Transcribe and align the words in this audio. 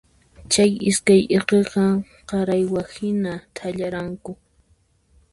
Chay 0.51 0.71
iskay 0.89 1.21
irqiqa 1.35 1.83
qaraywa 2.29 2.81
hina 2.93 3.33
thallaranku. 3.55 4.31